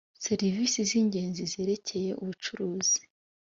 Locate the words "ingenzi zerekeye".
1.01-2.11